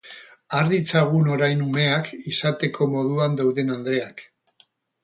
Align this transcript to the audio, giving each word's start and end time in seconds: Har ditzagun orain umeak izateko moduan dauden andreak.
Har 0.53 0.69
ditzagun 0.71 1.29
orain 1.35 1.61
umeak 1.67 2.09
izateko 2.33 2.89
moduan 2.95 3.39
dauden 3.43 3.75
andreak. 3.79 4.27